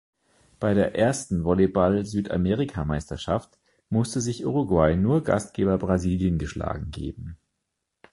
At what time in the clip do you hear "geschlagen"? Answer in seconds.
6.39-6.89